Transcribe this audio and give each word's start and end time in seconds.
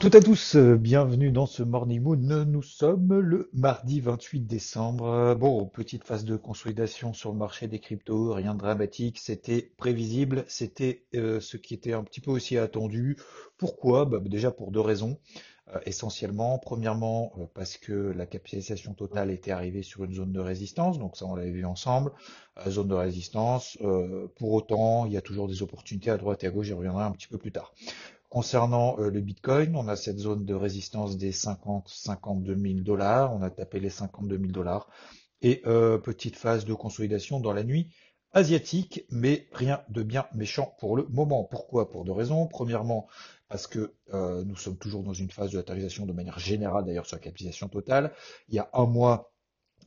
Tout 0.00 0.10
à 0.12 0.20
tous, 0.20 0.54
euh, 0.54 0.76
bienvenue 0.76 1.32
dans 1.32 1.46
ce 1.46 1.62
Morning 1.64 2.00
Moon. 2.00 2.16
Nous 2.16 2.62
sommes 2.62 3.18
le 3.18 3.50
mardi 3.52 4.00
28 4.00 4.40
décembre. 4.46 5.06
Euh, 5.06 5.34
Bon, 5.34 5.66
petite 5.66 6.04
phase 6.04 6.24
de 6.24 6.36
consolidation 6.36 7.12
sur 7.12 7.32
le 7.32 7.38
marché 7.38 7.66
des 7.66 7.80
cryptos, 7.80 8.32
rien 8.32 8.54
de 8.54 8.60
dramatique, 8.60 9.18
c'était 9.18 9.72
prévisible, 9.76 10.44
c'était 10.46 11.04
euh, 11.16 11.40
ce 11.40 11.56
qui 11.56 11.74
était 11.74 11.94
un 11.94 12.04
petit 12.04 12.20
peu 12.20 12.30
aussi 12.30 12.56
attendu. 12.58 13.16
Pourquoi? 13.56 14.04
Bah, 14.04 14.20
déjà 14.20 14.52
pour 14.52 14.70
deux 14.70 14.80
raisons. 14.80 15.18
Essentiellement, 15.84 16.58
premièrement, 16.58 17.34
parce 17.52 17.76
que 17.76 17.92
la 17.92 18.24
capitalisation 18.24 18.94
totale 18.94 19.30
était 19.30 19.50
arrivée 19.50 19.82
sur 19.82 20.02
une 20.04 20.14
zone 20.14 20.32
de 20.32 20.40
résistance, 20.40 20.98
donc 20.98 21.14
ça 21.14 21.26
on 21.26 21.34
l'avait 21.34 21.50
vu 21.50 21.66
ensemble, 21.66 22.12
zone 22.66 22.88
de 22.88 22.94
résistance. 22.94 23.76
Pour 24.36 24.52
autant, 24.54 25.04
il 25.04 25.12
y 25.12 25.18
a 25.18 25.20
toujours 25.20 25.46
des 25.46 25.62
opportunités 25.62 26.10
à 26.10 26.16
droite 26.16 26.42
et 26.42 26.46
à 26.46 26.50
gauche, 26.50 26.68
j'y 26.68 26.72
reviendrai 26.72 27.04
un 27.04 27.10
petit 27.10 27.28
peu 27.28 27.36
plus 27.36 27.52
tard. 27.52 27.74
Concernant 28.28 28.98
euh, 28.98 29.10
le 29.10 29.20
Bitcoin, 29.20 29.74
on 29.74 29.88
a 29.88 29.96
cette 29.96 30.18
zone 30.18 30.44
de 30.44 30.54
résistance 30.54 31.16
des 31.16 31.32
50-52 31.32 32.60
000 32.60 32.80
dollars. 32.80 33.34
On 33.34 33.42
a 33.42 33.50
tapé 33.50 33.80
les 33.80 33.90
52 33.90 34.36
000 34.36 34.50
dollars. 34.50 34.88
Et 35.40 35.62
euh, 35.66 35.98
petite 35.98 36.36
phase 36.36 36.64
de 36.64 36.74
consolidation 36.74 37.40
dans 37.40 37.52
la 37.52 37.64
nuit 37.64 37.90
asiatique, 38.32 39.06
mais 39.10 39.48
rien 39.52 39.82
de 39.88 40.02
bien 40.02 40.26
méchant 40.34 40.76
pour 40.78 40.96
le 40.96 41.04
moment. 41.04 41.44
Pourquoi? 41.44 41.90
Pour 41.90 42.04
deux 42.04 42.12
raisons. 42.12 42.46
Premièrement, 42.46 43.08
parce 43.48 43.66
que 43.66 43.94
euh, 44.12 44.44
nous 44.44 44.56
sommes 44.56 44.76
toujours 44.76 45.02
dans 45.02 45.14
une 45.14 45.30
phase 45.30 45.52
de 45.52 45.56
latérisation 45.56 46.04
de 46.04 46.12
manière 46.12 46.38
générale, 46.38 46.84
d'ailleurs 46.84 47.06
sur 47.06 47.16
la 47.16 47.22
capitalisation 47.22 47.68
totale. 47.68 48.12
Il 48.48 48.56
y 48.56 48.58
a 48.58 48.68
un 48.74 48.84
mois, 48.84 49.32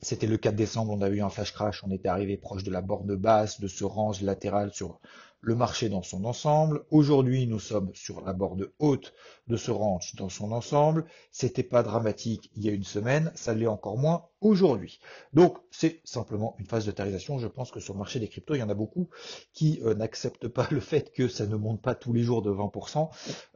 c'était 0.02 0.28
le 0.28 0.38
4 0.38 0.56
décembre, 0.56 0.94
on 0.94 1.02
a 1.02 1.10
eu 1.10 1.22
un 1.22 1.30
flash 1.30 1.54
crash, 1.54 1.84
on 1.84 1.92
était 1.92 2.10
arrivé 2.10 2.38
proche 2.38 2.64
de 2.64 2.72
la 2.72 2.82
borne 2.82 3.16
basse, 3.16 3.60
de 3.60 3.68
ce 3.68 3.84
range 3.84 4.22
latéral 4.22 4.74
sur 4.74 5.00
le 5.42 5.56
marché 5.56 5.90
dans 5.90 6.04
son 6.04 6.24
ensemble. 6.26 6.84
Aujourd'hui, 6.92 7.48
nous 7.48 7.60
sommes 7.60 7.92
sur 7.96 8.22
la 8.22 8.34
borne 8.34 8.68
haute 8.80 9.14
de 9.48 9.58
ce 9.58 9.72
range 9.72 10.16
dans 10.16 10.30
son 10.30 10.52
ensemble. 10.52 11.06
C'était 11.32 11.64
pas 11.64 11.82
dramatique 11.82 12.52
il 12.56 12.64
y 12.64 12.70
a 12.70 12.72
une 12.72 12.84
semaine, 12.84 13.32
ça 13.36 13.56
l'est 13.56 13.68
encore 13.68 13.98
moins 13.98 14.28
aujourd'hui. 14.40 15.00
Donc, 15.34 15.58
c'est 15.72 16.00
simplement 16.04 16.56
une 16.60 16.68
phase 16.68 16.86
de 16.86 16.92
tarisation. 16.92 17.40
Je 17.40 17.48
pense 17.48 17.72
que 17.72 17.80
sur 17.80 17.94
le 17.94 18.00
marché 18.00 18.20
des 18.20 18.28
cryptos, 18.28 18.54
il 18.54 18.60
y 18.60 18.64
en 18.64 18.70
a 18.70 18.76
beaucoup 18.76 19.10
qui 19.54 19.82
euh, 19.84 19.96
n'acceptent 19.96 20.48
pas 20.48 20.68
le 20.70 20.80
fait 20.80 21.12
que 21.12 21.28
ça 21.28 21.48
ne 21.48 21.56
monte 21.56 21.82
pas 21.82 21.96
tous 21.96 22.14
les 22.14 22.22
jours 22.22 22.44
de 22.44 22.52
20%. 22.52 23.10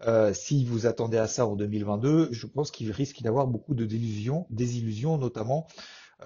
Euh, 0.08 0.34
si 0.34 0.66
vous 0.66 0.88
attendez 0.88 1.18
à 1.18 1.28
ça 1.28 1.46
en 1.46 1.56
2022, 1.56 2.30
je 2.32 2.48
pense 2.48 2.72
qu'il 2.72 2.92
risque 2.92 3.22
d'y 3.22 3.28
avoir 3.28 3.46
beaucoup 3.46 3.76
de 3.76 3.86
désillusions, 3.86 4.48
désillusions 4.50 5.18
notamment 5.18 5.68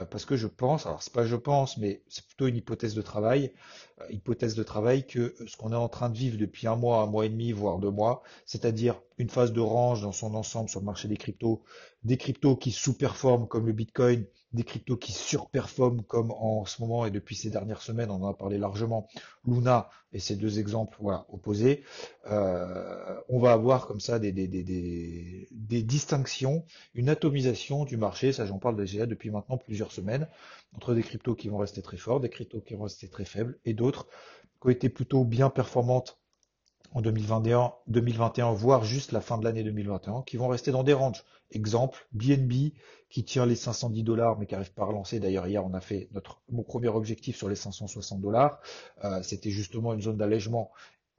parce 0.09 0.25
que 0.25 0.35
je 0.35 0.47
pense, 0.47 0.85
alors 0.85 1.01
c'est 1.01 1.13
pas 1.13 1.25
je 1.25 1.35
pense, 1.35 1.77
mais 1.77 2.03
c'est 2.07 2.25
plutôt 2.25 2.47
une 2.47 2.55
hypothèse 2.55 2.93
de 2.93 3.01
travail, 3.01 3.51
euh, 4.01 4.05
hypothèse 4.11 4.55
de 4.55 4.63
travail 4.63 5.05
que 5.05 5.35
ce 5.47 5.57
qu'on 5.57 5.71
est 5.71 5.75
en 5.75 5.89
train 5.89 6.09
de 6.09 6.17
vivre 6.17 6.37
depuis 6.37 6.67
un 6.67 6.75
mois, 6.75 7.01
un 7.01 7.07
mois 7.07 7.25
et 7.25 7.29
demi, 7.29 7.51
voire 7.51 7.79
deux 7.79 7.89
mois, 7.89 8.21
c'est-à-dire 8.45 9.01
une 9.17 9.29
phase 9.29 9.51
de 9.51 9.61
range 9.61 10.01
dans 10.01 10.11
son 10.11 10.35
ensemble 10.35 10.69
sur 10.69 10.79
le 10.79 10.85
marché 10.85 11.07
des 11.07 11.17
cryptos, 11.17 11.63
des 12.03 12.17
cryptos 12.17 12.55
qui 12.55 12.71
sous-performent 12.71 13.47
comme 13.47 13.65
le 13.65 13.73
Bitcoin, 13.73 14.25
des 14.53 14.63
cryptos 14.63 14.97
qui 14.97 15.11
surperforment 15.11 16.03
comme 16.03 16.31
en 16.31 16.65
ce 16.65 16.81
moment 16.81 17.05
et 17.05 17.11
depuis 17.11 17.35
ces 17.35 17.49
dernières 17.49 17.81
semaines, 17.81 18.09
on 18.09 18.23
en 18.23 18.29
a 18.29 18.33
parlé 18.33 18.57
largement, 18.57 19.07
Luna 19.45 19.89
et 20.11 20.19
ces 20.19 20.35
deux 20.35 20.59
exemples 20.59 20.97
opposés, 21.29 21.83
euh, 22.31 23.19
on 23.29 23.39
va 23.39 23.51
avoir 23.51 23.85
comme 23.85 23.99
ça 23.99 24.17
des, 24.17 24.31
des, 24.31 24.47
des, 24.47 24.63
des, 24.63 25.47
des 25.51 25.83
distinctions, 25.83 26.65
une 26.95 27.09
atomisation 27.09 27.85
du 27.85 27.97
marché, 27.97 28.33
ça 28.33 28.45
j'en 28.45 28.57
parle 28.57 28.75
déjà 28.75 29.05
depuis 29.05 29.29
maintenant 29.29 29.57
plusieurs 29.57 29.91
semaines, 29.91 30.27
entre 30.73 30.95
des 30.95 31.03
cryptos 31.03 31.35
qui 31.35 31.49
vont 31.49 31.57
rester 31.57 31.81
très 31.81 31.97
forts, 31.97 32.19
des 32.19 32.29
cryptos 32.29 32.61
qui 32.61 32.73
vont 32.73 32.83
rester 32.83 33.07
très 33.07 33.25
faibles, 33.25 33.59
et 33.65 33.73
d'autres 33.73 34.07
qui 34.61 34.67
ont 34.67 34.71
été 34.71 34.89
plutôt 34.89 35.23
bien 35.25 35.49
performantes 35.49 36.19
en 36.93 37.01
2021, 37.01 37.73
2021, 37.87 38.51
voire 38.53 38.83
juste 38.83 39.11
la 39.11 39.21
fin 39.21 39.37
de 39.37 39.43
l'année 39.43 39.63
2021, 39.63 40.23
qui 40.23 40.37
vont 40.37 40.47
rester 40.47 40.71
dans 40.71 40.83
des 40.83 40.93
ranges. 40.93 41.23
Exemple, 41.51 42.07
BNB 42.11 42.73
qui 43.09 43.23
tient 43.23 43.45
les 43.45 43.55
510 43.55 44.03
dollars 44.03 44.37
mais 44.37 44.45
qui 44.45 44.53
n'arrive 44.53 44.73
pas 44.73 44.83
à 44.83 44.85
relancer. 44.85 45.19
D'ailleurs, 45.19 45.47
hier, 45.47 45.65
on 45.65 45.73
a 45.73 45.81
fait 45.81 46.09
notre 46.13 46.41
mon 46.49 46.63
premier 46.63 46.89
objectif 46.89 47.35
sur 47.37 47.49
les 47.49 47.55
560 47.55 48.21
dollars. 48.21 48.59
Euh, 49.03 49.21
C'était 49.23 49.49
justement 49.49 49.93
une 49.93 50.01
zone 50.01 50.17
d'allègement 50.17 50.71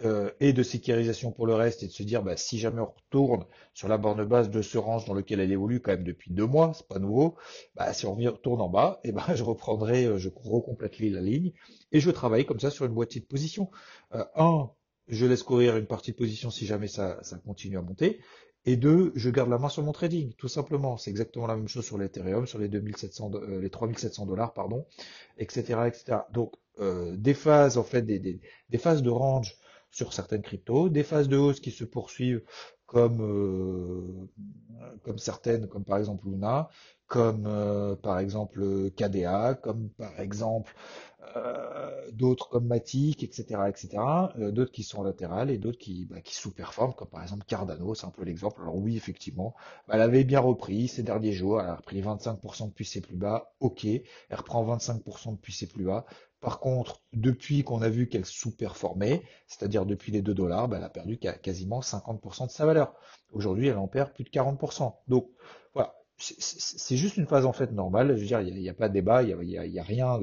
euh, 0.03 0.30
et 0.41 0.54
de 0.54 0.62
sécurisation 0.62 1.30
pour 1.30 1.47
le 1.47 1.54
reste 1.54 1.82
et 1.82 1.86
de 1.86 1.92
se 1.92 2.03
dire 2.03 2.22
bah, 2.22 2.34
si 2.36 2.59
jamais 2.59 2.80
on 2.80 2.86
retourne 2.86 3.44
sur 3.75 3.86
la 3.86 3.98
borne 3.98 4.25
basse 4.25 4.48
de 4.48 4.62
ce 4.62 4.78
range 4.78 5.04
dans 5.04 5.12
lequel 5.12 5.41
elle 5.41 5.53
évolue 5.53 5.80
quand 5.80 5.91
même 5.91 6.04
depuis 6.04 6.30
deux 6.32 6.47
mois, 6.47 6.72
c'est 6.75 6.88
pas 6.88 6.98
nouveau, 6.98 7.36
bah, 7.75 7.92
si 7.92 8.06
on 8.06 8.14
retourne 8.14 8.62
en 8.62 8.70
bas, 8.70 9.00
et 9.04 9.12
ben 9.12 9.22
je 9.34 9.44
reprendrai, 9.44 10.06
euh, 10.06 10.16
je 10.16 10.30
recompléterai 10.42 11.10
la 11.10 11.20
ligne 11.20 11.53
et 11.92 12.00
je 12.00 12.10
travaille 12.10 12.47
comme 12.47 12.60
ça 12.60 12.70
sur 12.70 12.86
une 12.86 12.92
moitié 12.92 13.20
de 13.20 13.26
position. 13.26 13.70
Euh, 14.14 14.25
un, 14.36 14.70
je 15.10 15.26
laisse 15.26 15.43
courir 15.43 15.76
une 15.76 15.87
partie 15.87 16.12
de 16.12 16.16
position 16.16 16.50
si 16.50 16.66
jamais 16.66 16.88
ça, 16.88 17.21
continue 17.44 17.78
à 17.78 17.82
monter. 17.82 18.21
Et 18.66 18.76
deux, 18.76 19.12
je 19.15 19.31
garde 19.31 19.48
la 19.48 19.59
main 19.59 19.71
sur 19.71 19.82
mon 19.82 19.93
trading, 19.93 20.34
tout 20.34 20.48
simplement. 20.48 20.98
C'est 20.98 21.10
exactement 21.10 21.47
la 21.47 21.56
même 21.56 21.69
chose 21.69 21.84
sur 21.84 21.97
l'Ethereum, 21.97 22.47
sur 22.47 22.59
les 22.59 22.69
2700, 22.69 23.31
euh, 23.34 23.69
3700 23.69 24.26
dollars, 24.26 24.54
etc., 25.38 25.81
etc. 25.87 26.19
Donc, 26.32 26.54
euh, 26.78 27.16
des 27.16 27.34
phases, 27.34 27.78
en 27.78 27.84
fait, 27.84 28.03
des, 28.03 28.41
phases 28.78 29.03
de 29.03 29.10
range 29.10 29.56
sur 29.91 30.12
certaines 30.12 30.43
cryptos, 30.43 30.88
des 30.88 31.03
phases 31.03 31.28
de 31.28 31.37
hausse 31.37 31.60
qui 31.60 31.71
se 31.71 31.84
poursuivent 31.84 32.42
comme, 32.87 33.22
euh, 33.22 34.28
comme 35.03 35.19
certaines, 35.19 35.66
comme 35.69 35.84
par 35.84 35.98
exemple 35.98 36.28
Luna, 36.28 36.69
comme 37.10 37.47
euh, 37.48 37.97
par 37.97 38.21
exemple 38.21 38.88
KDA, 38.93 39.54
comme 39.54 39.91
par 39.98 40.21
exemple 40.21 40.72
euh, 41.37 42.09
d'autres 42.12 42.48
comme 42.48 42.69
Matic, 42.69 43.25
etc., 43.25 43.62
etc., 43.69 43.98
euh, 44.38 44.53
d'autres 44.53 44.71
qui 44.71 44.84
sont 44.84 45.03
latérales 45.03 45.50
et 45.50 45.59
d'autres 45.59 45.78
qui, 45.78 46.06
bah, 46.06 46.21
qui 46.21 46.37
sous-performent, 46.37 46.94
comme 46.94 47.09
par 47.09 47.22
exemple 47.25 47.44
Cardano, 47.47 47.97
c'est 47.97 48.06
un 48.06 48.10
peu 48.10 48.22
l'exemple. 48.22 48.62
Alors 48.62 48.76
oui, 48.76 48.97
effectivement, 48.97 49.56
bah, 49.88 49.94
elle 49.97 50.03
avait 50.03 50.22
bien 50.22 50.38
repris 50.38 50.87
ces 50.87 51.03
derniers 51.03 51.32
jours, 51.32 51.60
elle 51.60 51.66
a 51.66 51.75
repris 51.75 52.00
25% 52.00 52.69
depuis 52.69 52.84
ses 52.84 53.00
plus 53.00 53.16
bas, 53.16 53.53
ok, 53.59 53.84
elle 53.84 54.03
reprend 54.31 54.65
25% 54.65 55.32
depuis 55.32 55.53
ses 55.53 55.66
plus 55.66 55.84
bas. 55.87 56.06
Par 56.41 56.60
contre, 56.60 57.03
depuis 57.12 57.65
qu'on 57.65 57.82
a 57.82 57.88
vu 57.88 58.09
qu'elle 58.09 58.25
sous-performait, 58.25 59.22
c'est-à-dire 59.48 59.84
depuis 59.84 60.12
les 60.12 60.22
2 60.22 60.32
dollars, 60.32 60.69
bah, 60.69 60.77
elle 60.78 60.84
a 60.84 60.88
perdu 60.88 61.19
quasiment 61.19 61.81
50% 61.81 62.47
de 62.47 62.50
sa 62.53 62.66
valeur. 62.66 62.94
Aujourd'hui, 63.32 63.66
elle 63.66 63.78
en 63.78 63.88
perd 63.88 64.12
plus 64.12 64.25
de 64.25 64.31
40%. 64.31 64.94
Donc, 65.09 65.28
c'est 66.20 66.97
juste 66.97 67.16
une 67.16 67.26
phase 67.26 67.47
en 67.47 67.53
fait 67.53 67.72
normale. 67.72 68.14
Je 68.16 68.20
veux 68.20 68.26
dire, 68.26 68.41
il 68.41 68.54
n'y 68.54 68.69
a, 68.69 68.75
pas 68.75 68.88
de 68.88 68.94
débat, 68.94 69.22
il 69.22 69.36
n'y 69.36 69.78
a, 69.78 69.82
a, 69.82 69.84
rien 69.84 70.19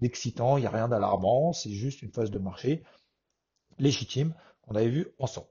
d'excitant, 0.00 0.56
il 0.56 0.62
n'y 0.62 0.66
a 0.66 0.70
rien 0.70 0.88
d'alarmant. 0.88 1.52
C'est 1.52 1.70
juste 1.70 2.02
une 2.02 2.12
phase 2.12 2.30
de 2.30 2.38
marché 2.38 2.82
légitime 3.78 4.34
qu'on 4.62 4.74
avait 4.74 4.88
vu 4.88 5.08
ensemble. 5.18 5.48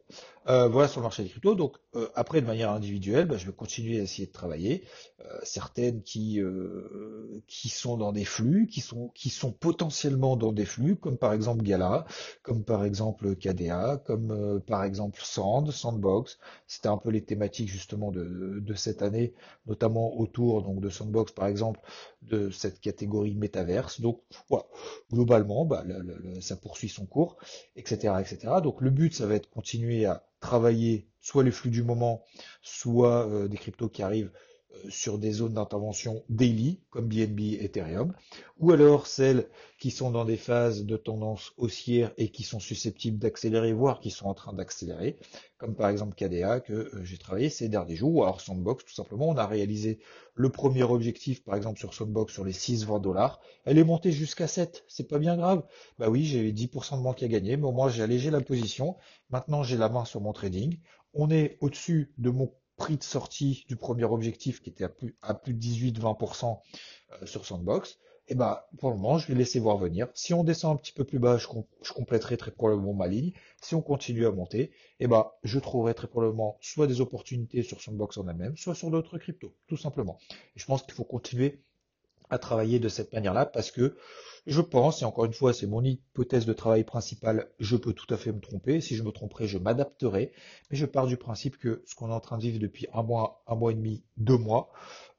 Euh, 0.48 0.68
voilà 0.68 0.88
sur 0.88 1.00
le 1.00 1.04
marché 1.04 1.24
des 1.24 1.30
cryptos. 1.30 1.56
Donc 1.56 1.78
euh, 1.96 2.10
après, 2.16 2.42
de 2.42 2.46
manière 2.46 2.72
individuelle, 2.72 3.28
bah, 3.28 3.38
je 3.38 3.46
vais 3.46 3.54
continuer 3.54 4.00
à 4.00 4.04
essayer 4.04 4.28
de 4.28 4.32
travailler. 4.32 4.84
Euh, 5.22 5.40
certaines 5.44 6.04
qui 6.04 6.42
euh, 6.42 7.42
qui 7.48 7.70
sont 7.70 7.98
dans 7.98 8.12
des 8.12 8.26
flux, 8.26 8.68
qui 8.68 8.82
sont 8.82 9.10
qui 9.16 9.30
sont 9.30 9.52
potentiellement 9.52 10.36
dans 10.36 10.52
des 10.52 10.66
flux, 10.66 10.98
comme 10.98 11.18
par 11.18 11.34
exemple 11.34 11.64
Gala, 11.64 12.06
comme 12.44 12.64
par 12.64 12.84
exemple 12.84 13.36
KDA, 13.36 14.04
comme 14.06 14.32
euh, 14.32 14.60
par 14.60 14.84
exemple 14.84 15.22
Sand, 15.24 15.72
Sandbox. 15.72 16.38
C'était 16.68 16.90
un 16.90 16.98
peu 16.98 17.10
les 17.12 17.24
thématiques 17.24 17.70
justement 17.70 18.12
de, 18.12 18.60
de 18.60 18.74
cette 18.74 19.02
année, 19.02 19.34
notamment 19.68 20.18
autour 20.20 20.62
donc 20.64 20.82
de 20.82 20.90
Sandbox 20.90 21.32
par 21.32 21.48
exemple, 21.48 21.80
de 22.22 22.50
cette 22.50 22.80
catégorie 22.82 23.36
métaverse. 23.36 24.02
Donc 24.02 24.22
globalement, 25.12 25.66
bah, 25.66 25.84
le, 25.86 26.02
le, 26.02 26.42
ça 26.42 26.56
poursuit 26.58 26.90
son 26.90 27.06
cours, 27.06 27.38
etc., 27.76 28.16
etc. 28.20 28.56
Donc 28.62 28.82
le 28.82 28.90
but, 28.90 29.14
ça 29.14 29.26
va 29.28 29.36
être 29.36 29.50
continuer 29.50 30.06
à 30.06 30.24
travailler 30.46 31.10
soit 31.22 31.44
les 31.44 31.52
flux 31.52 31.72
du 31.72 31.82
moment, 31.82 32.24
soit 32.62 33.28
euh, 33.28 33.48
des 33.48 33.58
cryptos 33.58 33.90
qui 33.90 34.04
arrivent 34.04 34.32
sur 34.90 35.18
des 35.18 35.32
zones 35.32 35.54
d'intervention 35.54 36.24
daily, 36.30 36.80
comme 36.90 37.08
BNB 37.08 37.62
Ethereum, 37.62 38.14
ou 38.60 38.72
alors 38.72 39.08
celles 39.08 39.48
qui 39.80 39.92
sont 39.92 40.12
dans 40.12 40.26
des 40.26 40.38
phases 40.38 40.86
de 40.86 40.98
tendance 40.98 41.52
haussière 41.58 42.12
et 42.18 42.30
qui 42.30 42.44
sont 42.44 42.60
susceptibles 42.60 43.18
d'accélérer, 43.18 43.74
voire 43.74 44.00
qui 44.00 44.12
sont 44.12 44.28
en 44.28 44.34
train 44.34 44.54
d'accélérer, 44.54 45.18
comme 45.58 45.76
par 45.76 45.90
exemple 45.90 46.16
KDA 46.16 46.60
que 46.60 46.74
euh, 46.74 47.04
j'ai 47.04 47.18
travaillé 47.18 47.50
ces 47.50 47.70
derniers 47.70 47.96
jours, 47.96 48.16
ou 48.16 48.24
alors 48.24 48.42
Sandbox 48.42 48.86
tout 48.86 48.94
simplement. 48.94 49.30
On 49.30 49.38
a 49.38 49.46
réalisé 49.46 50.00
le 50.34 50.50
premier 50.50 50.84
objectif, 50.84 51.44
par 51.44 51.56
exemple 51.56 51.80
sur 51.80 51.94
Sandbox, 51.94 52.34
sur 52.34 52.44
les 52.44 52.54
6-20 52.54 53.02
dollars. 53.02 53.40
Elle 53.66 53.78
est 53.78 53.84
montée 53.84 54.12
jusqu'à 54.12 54.48
7, 54.48 54.84
c'est 54.88 55.08
pas 55.08 55.20
bien 55.20 55.38
grave. 55.38 55.64
Bah 56.00 56.10
oui, 56.10 56.26
j'ai 56.26 56.52
10% 56.52 56.98
de 56.98 57.02
manque 57.04 57.24
à 57.24 57.28
gagner, 57.28 57.58
mais 57.58 57.66
au 57.66 57.72
moins 57.72 57.90
j'ai 57.90 58.04
allégé 58.04 58.32
la 58.32 58.42
position. 58.42 58.96
Maintenant 59.30 59.64
j'ai 59.64 59.78
la 59.78 59.90
main 59.90 60.06
sur 60.06 60.22
mon 60.22 60.34
trading. 60.34 60.78
On 61.14 61.30
est 61.32 61.58
au-dessus 61.62 62.14
de 62.18 62.30
mon 62.30 62.52
prix 62.78 62.98
de 62.98 63.04
sortie 63.04 63.66
du 63.68 63.76
premier 63.76 64.04
objectif 64.04 64.62
qui 64.62 64.70
était 64.70 64.84
à 64.84 64.90
plus, 64.90 65.16
à 65.22 65.34
plus 65.34 65.54
de 65.54 65.60
18-20% 65.60 66.60
euh, 67.12 67.26
sur 67.26 67.46
Sandbox, 67.46 67.98
et 68.28 68.32
eh 68.32 68.36
ben 68.36 68.60
pour 68.80 68.90
le 68.90 68.96
moment 68.96 69.20
je 69.20 69.28
vais 69.28 69.36
laisser 69.36 69.60
voir 69.60 69.78
venir. 69.78 70.08
Si 70.16 70.34
on 70.34 70.44
descend 70.44 70.74
un 70.74 70.78
petit 70.78 70.94
peu 70.94 71.04
plus 71.04 71.20
bas, 71.20 71.38
je, 71.38 71.48
compléterai 71.94 72.38
très 72.38 72.50
probablement 72.50 72.94
ma 72.94 73.08
ligne. 73.08 73.34
Si 73.62 73.76
on 73.76 73.84
continue 73.84 74.26
à 74.26 74.32
monter, 74.32 74.62
et 74.62 74.72
eh 75.02 75.08
ben 75.08 75.28
je 75.44 75.60
trouverai 75.60 75.94
très 75.94 76.08
probablement 76.08 76.58
soit 76.60 76.88
des 76.88 77.02
opportunités 77.02 77.62
sur 77.62 77.82
Sandbox 77.82 78.18
en 78.18 78.28
elle-même, 78.28 78.58
soit 78.58 78.74
sur 78.74 78.90
d'autres 78.90 79.20
cryptos, 79.20 79.54
tout 79.68 79.78
simplement. 79.78 80.18
Je 80.56 80.66
pense 80.66 80.82
qu'il 80.82 80.96
faut 80.96 81.04
continuer 81.04 81.62
à 82.30 82.38
travailler 82.38 82.80
de 82.80 82.90
cette 82.90 83.14
manière-là 83.14 83.46
parce 83.46 83.72
que 83.72 83.96
je 84.48 84.62
pense, 84.62 85.02
et 85.02 85.06
encore 85.06 85.26
une 85.26 85.34
fois, 85.34 85.54
c'est 85.54 85.66
mon 85.66 85.84
hypothèse 85.84 86.46
de 86.46 86.54
travail 86.54 86.84
principale, 86.84 87.50
je 87.60 87.76
peux 87.76 87.94
tout 87.94 88.12
à 88.14 88.18
fait 88.18 88.32
me 88.32 88.40
tromper. 88.40 88.80
Si 88.80 88.96
je 88.96 89.02
me 89.02 89.12
tromperai, 89.12 89.48
je 89.48 89.58
m'adapterai. 89.58 90.32
Mais 90.70 90.78
je 90.78 90.86
pars 90.86 91.08
du 91.08 91.18
principe 91.18 91.58
que 91.58 91.82
ce 91.88 91.96
qu'on 91.96 92.10
est 92.10 92.14
en 92.14 92.20
train 92.20 92.38
de 92.38 92.44
vivre 92.44 92.60
depuis 92.60 92.86
un 92.94 93.02
mois, 93.02 93.44
un 93.48 93.56
mois 93.56 93.72
et 93.72 93.76
demi, 93.76 94.04
deux 94.18 94.38
mois, 94.38 94.72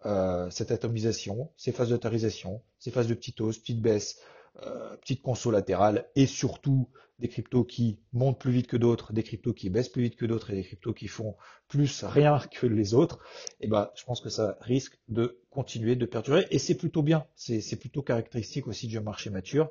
euh, 0.05 0.49
cette 0.51 0.71
atomisation, 0.71 1.51
ces 1.57 1.73
phases 1.73 1.89
d'autorisation, 1.89 2.63
ces 2.79 2.93
phases 2.93 3.09
de 3.09 3.15
petite 3.15 3.41
hausse, 3.41 3.59
petite 3.59 3.81
baisse, 3.81 4.21
euh, 4.63 4.97
petite 4.97 5.23
conso 5.23 5.51
latérale, 5.51 6.07
et 6.15 6.27
surtout 6.27 6.89
des 7.19 7.29
cryptos 7.29 7.65
qui 7.65 7.99
montent 8.13 8.39
plus 8.39 8.53
vite 8.53 8.67
que 8.67 8.77
d'autres, 8.77 9.13
des 9.13 9.23
cryptos 9.23 9.55
qui 9.55 9.71
baissent 9.71 9.89
plus 9.89 10.03
vite 10.03 10.17
que 10.17 10.27
d'autres 10.27 10.51
et 10.51 10.55
des 10.55 10.63
cryptos 10.63 10.93
qui 10.93 11.09
font 11.09 11.37
plus 11.69 12.05
rien 12.05 12.39
que 12.53 12.67
les 12.67 12.95
autres, 12.95 13.21
et 13.61 13.67
eh 13.67 13.69
ben, 13.69 13.91
je 13.95 14.05
pense 14.05 14.21
que 14.21 14.29
ça 14.29 14.59
risque 14.61 14.99
de 15.09 15.41
continuer 15.51 15.97
de 15.97 16.07
perdurer 16.07 16.47
et 16.51 16.59
c'est 16.59 16.75
plutôt 16.75 17.03
bien. 17.03 17.27
C'est 17.35 17.77
plutôt 17.77 18.03
caractéristique 18.03 18.67
aussi 18.67 18.87
du 18.87 19.01
marché 19.01 19.31
mature, 19.31 19.71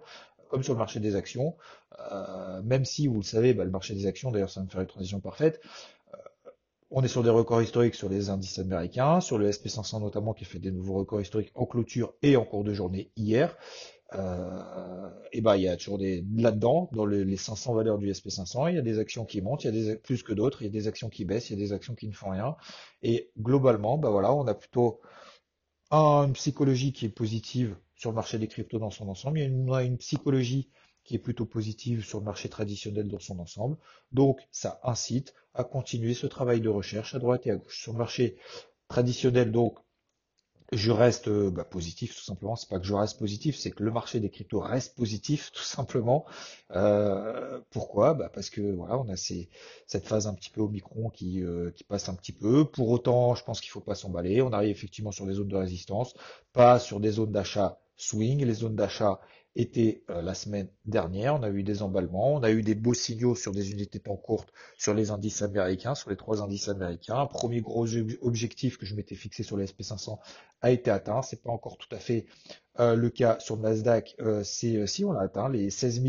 comme 0.49 0.63
sur 0.63 0.73
le 0.73 0.79
marché 0.79 0.99
des 0.99 1.15
actions, 1.15 1.55
euh, 2.11 2.61
même 2.63 2.85
si 2.85 3.07
vous 3.07 3.17
le 3.17 3.23
savez, 3.23 3.53
bah, 3.53 3.63
le 3.63 3.71
marché 3.71 3.93
des 3.93 4.07
actions, 4.07 4.31
d'ailleurs 4.31 4.49
ça 4.49 4.61
me 4.61 4.67
faire 4.67 4.81
une 4.81 4.88
transition 4.88 5.19
parfaite, 5.19 5.61
euh, 6.13 6.17
on 6.89 7.03
est 7.03 7.07
sur 7.07 7.23
des 7.23 7.29
records 7.29 7.61
historiques 7.61 7.95
sur 7.95 8.09
les 8.09 8.29
indices 8.29 8.59
américains, 8.59 9.21
sur 9.21 9.38
le 9.38 9.49
SP500 9.49 10.01
notamment 10.01 10.33
qui 10.33 10.45
fait 10.45 10.59
des 10.59 10.71
nouveaux 10.71 10.95
records 10.95 11.21
historiques 11.21 11.51
en 11.55 11.65
clôture 11.65 12.13
et 12.21 12.38
en 12.38 12.45
cours 12.45 12.63
de 12.63 12.73
journée 12.73 13.11
hier. 13.15 13.55
Euh, 14.17 15.09
et 15.31 15.41
ben 15.41 15.56
il 15.56 15.63
y 15.63 15.67
a 15.67 15.75
toujours 15.75 15.97
des 15.97 16.23
là-dedans 16.35 16.89
dans 16.94 17.06
les 17.06 17.38
500 17.38 17.73
valeurs 17.73 17.97
du 17.97 18.09
SP500, 18.09 18.69
il 18.69 18.75
y 18.75 18.79
a 18.79 18.81
des 18.81 19.00
actions 19.00 19.25
qui 19.25 19.41
montent, 19.41 19.63
il 19.63 19.67
y 19.67 19.69
a 19.69 19.94
des 19.94 19.95
plus 19.97 20.23
que 20.23 20.33
d'autres, 20.33 20.62
il 20.62 20.65
y 20.65 20.67
a 20.67 20.71
des 20.71 20.88
actions 20.88 21.09
qui 21.09 21.25
baissent, 21.25 21.50
il 21.50 21.59
y 21.59 21.62
a 21.62 21.65
des 21.65 21.73
actions 21.73 21.95
qui 21.95 22.07
ne 22.07 22.13
font 22.13 22.29
rien. 22.29 22.56
Et 23.01 23.31
globalement, 23.38 23.97
ben 23.97 24.09
voilà, 24.09 24.33
on 24.33 24.47
a 24.47 24.53
plutôt 24.53 25.01
une 25.91 26.33
psychologie 26.33 26.94
qui 26.94 27.06
est 27.06 27.09
positive 27.09 27.75
sur 27.95 28.12
le 28.12 28.15
marché 28.15 28.38
des 28.38 28.47
cryptos 28.47 28.79
dans 28.79 28.89
son 28.89 29.07
ensemble, 29.07 29.39
il 29.39 29.41
y 29.41 29.45
a 29.45 29.47
une, 29.47 29.69
une 29.91 29.97
psychologie 29.97 30.69
qui 31.03 31.15
est 31.15 31.19
plutôt 31.19 31.45
positive 31.45 32.03
sur 32.03 32.19
le 32.19 32.25
marché 32.25 32.50
traditionnel 32.50 33.07
dans 33.07 33.19
son 33.19 33.39
ensemble. 33.39 33.77
Donc 34.12 34.39
ça 34.51 34.79
incite 34.83 35.33
à 35.53 35.63
continuer 35.63 36.13
ce 36.13 36.27
travail 36.27 36.62
de 36.62 36.69
recherche 36.69 37.13
à 37.13 37.19
droite 37.19 37.45
et 37.47 37.51
à 37.51 37.56
gauche. 37.56 37.81
Sur 37.81 37.94
le 37.94 38.00
marché 38.00 38.38
traditionnel, 38.88 39.51
donc 39.51 39.77
je 40.71 40.91
reste 40.91 41.27
euh, 41.27 41.51
bah, 41.51 41.63
positif 41.63 42.15
tout 42.15 42.23
simplement. 42.23 42.56
C'est 42.56 42.69
pas 42.69 42.79
que 42.79 42.85
je 42.85 42.94
reste 42.94 43.19
positif, 43.19 43.56
c'est 43.57 43.71
que 43.71 43.83
le 43.83 43.91
marché 43.91 44.19
des 44.19 44.29
cryptos 44.29 44.59
reste 44.59 44.95
positif 44.95 45.51
tout 45.53 45.63
simplement. 45.63 46.25
Euh, 46.71 47.59
pourquoi? 47.71 48.13
Bah, 48.13 48.29
Parce 48.33 48.50
que 48.50 48.62
voilà, 48.75 48.97
on 48.97 49.09
a 49.09 49.15
cette 49.15 50.07
phase 50.07 50.27
un 50.27 50.33
petit 50.33 50.50
peu 50.50 50.62
au 50.62 50.69
micron 50.69 51.09
qui, 51.09 51.44
euh, 51.44 51.71
qui 51.71 51.83
passe 51.83 52.09
un 52.09 52.15
petit 52.15 52.33
peu. 52.33 52.65
Pour 52.65 52.89
autant, 52.89 53.35
je 53.35 53.44
pense 53.44 53.62
qu'il 53.62 53.69
faut 53.71 53.81
pas 53.81 53.95
s'emballer. 53.95 54.41
On 54.41 54.51
arrive 54.53 54.71
effectivement 54.71 55.12
sur 55.12 55.25
des 55.25 55.33
zones 55.33 55.47
de 55.47 55.56
résistance, 55.57 56.15
pas 56.53 56.79
sur 56.79 57.00
des 57.00 57.12
zones 57.12 57.31
d'achat 57.31 57.79
swing. 57.97 58.44
Les 58.44 58.53
zones 58.53 58.75
d'achat 58.75 59.19
était 59.55 60.03
euh, 60.09 60.21
la 60.21 60.33
semaine 60.33 60.67
dernière. 60.85 61.35
On 61.35 61.43
a 61.43 61.49
eu 61.49 61.63
des 61.63 61.81
emballements, 61.81 62.33
on 62.33 62.43
a 62.43 62.51
eu 62.51 62.61
des 62.61 62.75
beaux 62.75 62.93
signaux 62.93 63.35
sur 63.35 63.51
des 63.51 63.71
unités 63.71 63.99
temps 63.99 64.17
courtes 64.17 64.51
sur 64.77 64.93
les 64.93 65.11
indices 65.11 65.41
américains, 65.41 65.95
sur 65.95 66.09
les 66.09 66.17
trois 66.17 66.41
indices 66.41 66.67
américains. 66.67 67.17
Un 67.17 67.25
premier 67.25 67.61
gros 67.61 67.87
objectif 68.21 68.77
que 68.77 68.85
je 68.85 68.95
m'étais 68.95 69.15
fixé 69.15 69.43
sur 69.43 69.57
les 69.57 69.65
SP500 69.65 70.19
a 70.61 70.71
été 70.71 70.91
atteint. 70.91 71.21
C'est 71.21 71.41
pas 71.41 71.51
encore 71.51 71.77
tout 71.77 71.93
à 71.95 71.99
fait 71.99 72.25
euh, 72.79 72.95
le 72.95 73.09
cas 73.09 73.39
sur 73.39 73.55
le 73.55 73.61
Nasdaq. 73.61 74.15
Euh, 74.19 74.43
c'est 74.43 74.85
si 74.87 75.05
on 75.05 75.11
l'a 75.11 75.21
atteint 75.21 75.49
les 75.49 75.69
16 75.69 76.01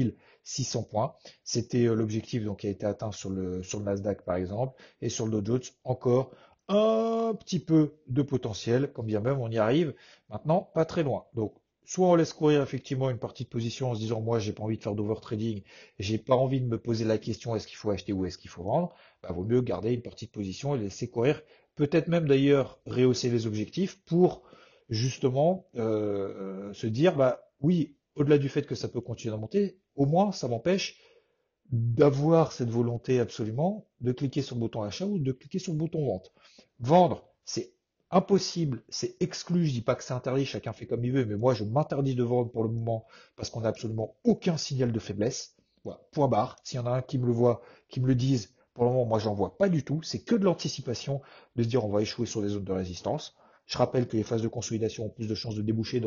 600 0.43 0.83
points. 0.85 1.15
C'était 1.45 1.85
l'objectif 1.85 2.45
donc 2.45 2.61
qui 2.61 2.67
a 2.69 2.71
été 2.71 2.87
atteint 2.87 3.13
sur 3.13 3.31
le 3.31 3.63
sur 3.63 3.79
le 3.79 3.85
Nasdaq 3.85 4.23
par 4.23 4.37
exemple 4.37 4.81
et 5.01 5.09
sur 5.09 5.27
le 5.27 5.41
Dow 5.41 5.55
Jones 5.55 5.63
encore 5.85 6.31
un 6.69 7.35
petit 7.35 7.61
peu 7.61 7.95
de 8.09 8.23
potentiel, 8.23 8.91
quand 8.93 9.05
bien 9.05 9.21
même 9.21 9.39
on 9.39 9.49
y 9.51 9.59
arrive. 9.59 9.95
Maintenant, 10.31 10.63
pas 10.75 10.85
très 10.85 11.03
loin. 11.03 11.27
Donc 11.35 11.55
soit 11.87 12.09
on 12.09 12.17
laisse 12.17 12.33
courir 12.33 12.63
effectivement 12.63 13.09
une 13.09 13.19
partie 13.19 13.45
de 13.45 13.49
position 13.49 13.91
en 13.91 13.95
se 13.95 14.01
disant 14.01 14.21
moi 14.21 14.39
j'ai 14.39 14.53
pas 14.53 14.65
envie 14.65 14.77
de 14.77 14.83
faire 14.83 14.95
d'overtrading, 14.95 15.63
j'ai 15.99 16.19
pas 16.19 16.35
envie 16.35 16.61
de 16.61 16.67
me 16.67 16.79
poser 16.79 17.05
la 17.05 17.17
question 17.17 17.55
est-ce 17.57 17.67
qu'il 17.67 17.77
faut 17.77 17.91
acheter 17.91 18.13
ou 18.13 18.27
est-ce 18.27 18.37
qu'il 18.37 18.51
faut 18.51 18.65
vendre, 18.65 18.95
bah, 19.23 19.33
vaut 19.33 19.45
mieux 19.45 19.63
garder 19.63 19.93
une 19.93 20.03
partie 20.03 20.27
de 20.27 20.33
position 20.33 20.75
et 20.75 20.79
laisser 20.79 21.09
courir, 21.09 21.41
peut-être 21.77 22.09
même 22.09 22.27
d'ailleurs 22.27 22.81
rehausser 22.87 23.31
les 23.31 23.47
objectifs 23.47 24.03
pour 24.05 24.43
justement 24.91 25.67
euh, 25.77 26.73
se 26.75 26.87
dire 26.87 27.17
bah 27.17 27.41
oui, 27.61 27.97
au-delà 28.17 28.39
du 28.39 28.49
fait 28.49 28.67
que 28.67 28.75
ça 28.75 28.89
peut 28.89 29.01
continuer 29.01 29.35
à 29.35 29.39
monter, 29.39 29.79
au 29.95 30.07
moins 30.07 30.33
ça 30.33 30.49
m'empêche 30.49 31.01
d'avoir 31.71 32.53
cette 32.53 32.71
volonté 32.71 33.21
absolument 33.21 33.87
de 34.01 34.13
cliquer 34.13 34.43
sur 34.43 34.57
le 34.57 34.61
bouton 34.61 34.83
achat 34.83 35.07
ou 35.07 35.19
de 35.19 35.33
cliquer 35.33 35.59
sur 35.59 35.73
le 35.73 35.79
bouton 35.79 36.05
vente. 36.05 36.33
Vendre, 36.81 37.29
c'est 37.45 37.76
impossible, 38.17 38.83
c'est 38.89 39.17
exclu, 39.21 39.67
je 39.67 39.73
dis 39.73 39.83
pas 39.83 39.95
que 39.95 40.03
c'est 40.03 40.15
interdit, 40.15 40.47
chacun 40.47 40.73
fait 40.73 40.87
comme 40.87 41.05
il 41.05 41.13
veut, 41.13 41.27
mais 41.27 41.37
moi 41.37 41.53
je 41.53 41.65
m'interdis 41.65 42.15
de 42.15 42.23
vendre 42.23 42.51
pour 42.51 42.63
le 42.63 42.71
moment 42.71 43.07
parce 43.37 43.51
qu'on 43.51 43.61
n'a 43.61 43.69
absolument 43.69 44.17
aucun 44.25 44.57
signal 44.57 44.91
de 44.91 44.99
faiblesse. 44.99 45.55
Voilà, 45.85 46.01
point 46.13 46.27
barre. 46.27 46.57
S'il 46.65 46.79
y 46.79 46.83
en 46.83 46.87
a 46.87 46.91
un 46.91 47.03
qui 47.03 47.19
me 47.19 47.27
le 47.27 47.33
voit, 47.33 47.61
qui 47.91 48.01
me 48.01 48.07
le 48.07 48.15
dise, 48.15 48.55
pour 48.73 48.85
le 48.85 48.91
moment 48.91 49.05
moi 49.05 49.19
j'en 49.19 49.35
vois 49.35 49.59
pas 49.59 49.69
du 49.69 49.85
tout, 49.85 50.03
c'est 50.03 50.21
que 50.21 50.35
de 50.35 50.45
l'anticipation 50.45 51.21
de 51.57 51.63
se 51.63 51.69
dire 51.69 51.85
on 51.85 51.91
va 51.91 52.01
échouer 52.01 52.27
sur 52.27 52.41
les 52.41 52.49
zones 52.49 52.65
de 52.65 52.73
résistance. 52.73 53.37
Je 53.67 53.77
rappelle 53.77 54.09
que 54.09 54.17
les 54.17 54.23
phases 54.23 54.43
de 54.43 54.49
consolidation 54.49 55.05
ont 55.05 55.11
plus 55.11 55.29
de 55.29 55.35
chances 55.35 55.55
de 55.55 55.63
déboucher 55.63 56.01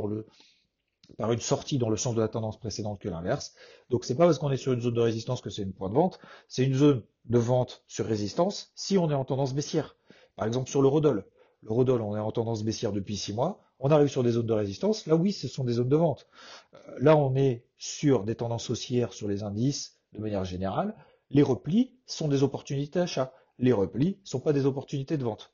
par 1.17 1.31
une 1.31 1.39
sortie 1.39 1.77
dans 1.77 1.89
le 1.89 1.97
sens 1.97 2.15
de 2.15 2.21
la 2.21 2.27
tendance 2.27 2.59
précédente 2.59 2.99
que 2.99 3.09
l'inverse. 3.09 3.53
Donc 3.91 4.03
c'est 4.03 4.15
pas 4.15 4.25
parce 4.25 4.39
qu'on 4.39 4.51
est 4.51 4.57
sur 4.57 4.73
une 4.73 4.81
zone 4.81 4.95
de 4.95 5.01
résistance 5.01 5.41
que 5.41 5.51
c'est 5.51 5.61
une 5.61 5.73
point 5.73 5.89
de 5.89 5.95
vente, 5.95 6.19
c'est 6.47 6.63
une 6.63 6.73
zone 6.73 7.03
de 7.25 7.37
vente 7.37 7.83
sur 7.87 8.07
résistance 8.07 8.71
si 8.73 8.97
on 8.97 9.11
est 9.11 9.15
en 9.15 9.25
tendance 9.25 9.53
baissière. 9.53 9.95
Par 10.35 10.47
exemple 10.47 10.69
sur 10.71 10.81
le 10.81 10.87
Rodol. 10.87 11.25
Le 11.63 11.71
Rodol, 11.71 12.01
on 12.01 12.15
est 12.15 12.19
en 12.19 12.31
tendance 12.31 12.63
baissière 12.63 12.91
depuis 12.91 13.17
six 13.17 13.33
mois. 13.33 13.59
On 13.79 13.91
arrive 13.91 14.07
sur 14.07 14.23
des 14.23 14.31
zones 14.31 14.45
de 14.45 14.53
résistance. 14.53 15.05
Là, 15.07 15.15
oui, 15.15 15.31
ce 15.31 15.47
sont 15.47 15.63
des 15.63 15.73
zones 15.73 15.89
de 15.89 15.95
vente. 15.95 16.27
Euh, 16.73 16.77
là, 16.99 17.15
on 17.15 17.35
est 17.35 17.65
sur 17.77 18.23
des 18.23 18.35
tendances 18.35 18.69
haussières 18.69 19.13
sur 19.13 19.27
les 19.27 19.43
indices 19.43 19.99
de 20.13 20.19
manière 20.19 20.45
générale. 20.45 20.95
Les 21.29 21.43
replis 21.43 21.93
sont 22.05 22.27
des 22.27 22.43
opportunités 22.43 22.99
d'achat. 22.99 23.33
Les 23.57 23.73
replis 23.73 24.19
sont 24.23 24.39
pas 24.39 24.53
des 24.53 24.65
opportunités 24.65 25.17
de 25.17 25.23
vente. 25.23 25.53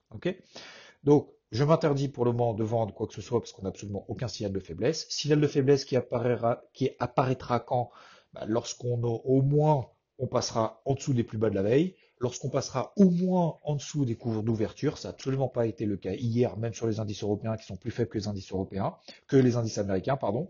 Donc, 1.03 1.27
je 1.51 1.63
m'interdis 1.63 2.07
pour 2.07 2.25
le 2.25 2.31
moment 2.31 2.53
de 2.53 2.63
vendre 2.63 2.93
quoi 2.93 3.07
que 3.07 3.13
ce 3.13 3.21
soit 3.21 3.39
parce 3.39 3.51
qu'on 3.51 3.63
n'a 3.63 3.69
absolument 3.69 4.05
aucun 4.07 4.27
signal 4.27 4.51
de 4.53 4.59
faiblesse. 4.59 5.07
Signal 5.09 5.41
de 5.41 5.47
faiblesse 5.47 5.85
qui 5.85 5.95
apparaîtra, 5.95 6.61
qui 6.73 6.91
apparaîtra 6.99 7.59
quand? 7.59 7.89
Bah, 8.33 8.45
Lorsqu'on 8.47 9.01
au 9.03 9.41
moins 9.41 9.87
on 10.17 10.27
passera 10.27 10.81
en 10.85 10.93
dessous 10.93 11.13
des 11.13 11.23
plus 11.23 11.37
bas 11.37 11.49
de 11.49 11.55
la 11.55 11.63
veille 11.63 11.95
lorsqu'on 12.19 12.49
passera 12.49 12.93
au 12.97 13.09
moins 13.09 13.57
en 13.63 13.75
dessous 13.75 14.05
des 14.05 14.15
cours 14.15 14.43
d'ouverture. 14.43 14.97
Ça 14.97 15.09
n'a 15.09 15.13
absolument 15.13 15.47
pas 15.47 15.65
été 15.65 15.85
le 15.85 15.97
cas 15.97 16.13
hier, 16.13 16.57
même 16.57 16.73
sur 16.73 16.87
les 16.87 16.99
indices 16.99 17.23
européens 17.23 17.57
qui 17.57 17.65
sont 17.65 17.75
plus 17.75 17.91
faibles 17.91 18.09
que 18.09 18.17
les 18.17 18.27
indices 18.27 18.51
européens, 18.51 18.95
que 19.27 19.35
les 19.35 19.57
indices 19.57 19.77
américains, 19.77 20.17
pardon. 20.17 20.49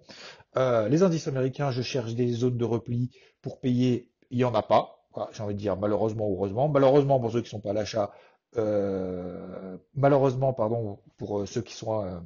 Euh, 0.58 0.88
les 0.90 1.04
indices 1.04 1.28
américains, 1.28 1.72
je 1.72 1.82
cherche 1.82 2.14
des 2.14 2.32
zones 2.32 2.58
de 2.58 2.66
repli 2.66 3.12
pour 3.42 3.60
payer, 3.60 4.12
il 4.30 4.38
n'y 4.38 4.44
en 4.44 4.54
a 4.54 4.64
pas. 4.64 4.92
J'ai 5.32 5.44
envie 5.44 5.54
de 5.54 5.60
dire 5.60 5.78
malheureusement 5.78 6.28
ou 6.28 6.36
heureusement. 6.36 6.68
Malheureusement 6.68 7.20
pour 7.20 7.32
ceux 7.32 7.40
qui 7.40 7.48
ne 7.48 7.52
sont 7.52 7.62
pas 7.62 7.72
à 7.72 7.74
l'achat, 7.74 8.12
euh, 8.58 9.78
malheureusement, 9.96 10.54
pardon, 10.54 11.00
pour 11.18 11.40
euh, 11.40 11.46
ceux 11.46 11.62
qui 11.62 11.74
sont 11.74 12.22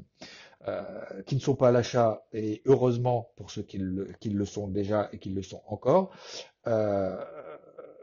qui 1.25 1.35
ne 1.35 1.39
sont 1.39 1.55
pas 1.55 1.69
à 1.69 1.71
l'achat 1.71 2.25
et 2.33 2.61
heureusement 2.65 3.31
pour 3.37 3.49
ceux 3.49 3.63
qui 3.63 3.77
le, 3.79 4.45
sont 4.45 4.67
déjà 4.67 5.09
et 5.13 5.17
qui 5.17 5.29
le 5.29 5.41
sont 5.41 5.63
encore. 5.65 6.11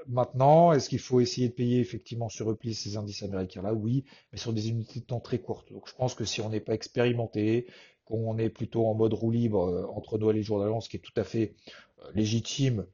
Maintenant, 0.09 0.73
est-ce 0.73 0.89
qu'il 0.89 0.99
faut 0.99 1.21
essayer 1.21 1.49
de 1.49 1.53
payer 1.55 1.81
effectivement 1.81 2.29
sur 2.29 2.47
repli 2.47 2.75
ces 2.75 2.97
indices 2.97 3.23
américains-là? 3.23 3.75
Oui, 3.75 4.05
mais 4.33 4.39
sur 4.39 4.53
des 4.53 4.69
unités 4.69 5.01
de 5.01 5.05
temps 5.05 5.21
très 5.21 5.39
courtes. 5.39 5.73
Donc 5.73 5.89
je 5.89 5.95
pense 5.95 6.15
que 6.15 6.25
si 6.25 6.41
on 6.41 6.49
n'est 6.49 6.61
pas 6.61 6.75
expérimenté, 6.75 7.67
qu'on 8.05 8.39
est 8.39 8.51
plutôt 8.51 8.87
en 8.87 8.95
mode 8.95 9.13
roue 9.13 9.31
libre 9.31 9.65
euh, 9.65 9.87
entre 9.95 10.17
Noël 10.19 10.37
et 10.37 10.43
jour 10.43 10.61
d'avance, 10.61 10.85
ce 10.85 10.91
qui 10.91 10.97
est 10.97 11.01
tout 11.01 11.19
à 11.21 11.25
fait 11.25 11.55
euh, 12.03 12.11
légitime, 12.15 12.87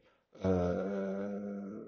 euh, 0.45 1.85